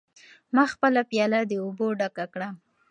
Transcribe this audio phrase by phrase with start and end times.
[0.55, 2.49] ما خپله پیاله د اوبو ډکه کړه.